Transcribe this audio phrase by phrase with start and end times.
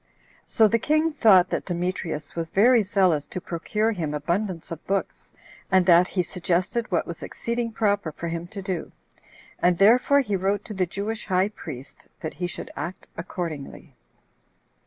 [0.47, 5.31] So the king thought that Demetrius was very zealous to procure him abundance of books,
[5.71, 8.91] and that he suggested what was exceeding proper for him to do;
[9.59, 13.93] and therefore he wrote to the Jewish high priest, that he should act accordingly.